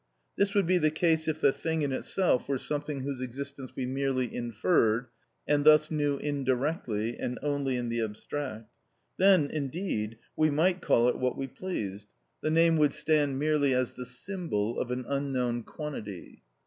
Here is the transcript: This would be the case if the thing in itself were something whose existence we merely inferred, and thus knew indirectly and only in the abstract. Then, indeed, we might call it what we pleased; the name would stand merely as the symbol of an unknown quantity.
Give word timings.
This 0.35 0.55
would 0.55 0.65
be 0.65 0.79
the 0.79 0.89
case 0.89 1.27
if 1.27 1.41
the 1.41 1.51
thing 1.53 1.83
in 1.83 1.91
itself 1.91 2.49
were 2.49 2.57
something 2.57 3.01
whose 3.01 3.21
existence 3.21 3.75
we 3.75 3.85
merely 3.85 4.35
inferred, 4.35 5.05
and 5.47 5.63
thus 5.63 5.91
knew 5.91 6.17
indirectly 6.17 7.19
and 7.19 7.37
only 7.43 7.77
in 7.77 7.89
the 7.89 8.01
abstract. 8.01 8.73
Then, 9.17 9.45
indeed, 9.45 10.17
we 10.35 10.49
might 10.49 10.81
call 10.81 11.07
it 11.07 11.19
what 11.19 11.37
we 11.37 11.45
pleased; 11.45 12.15
the 12.41 12.49
name 12.49 12.77
would 12.77 12.93
stand 12.93 13.37
merely 13.37 13.75
as 13.75 13.93
the 13.93 14.07
symbol 14.07 14.79
of 14.79 14.89
an 14.89 15.05
unknown 15.07 15.61
quantity. 15.61 16.41